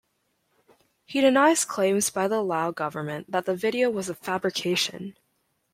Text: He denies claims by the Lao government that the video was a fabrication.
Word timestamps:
He 1.05 1.21
denies 1.21 1.63
claims 1.63 2.09
by 2.09 2.27
the 2.27 2.41
Lao 2.41 2.71
government 2.71 3.29
that 3.29 3.45
the 3.45 3.55
video 3.55 3.91
was 3.91 4.09
a 4.09 4.15
fabrication. 4.15 5.15